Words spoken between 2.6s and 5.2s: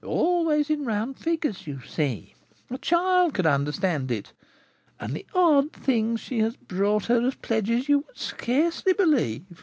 a child could understand it. And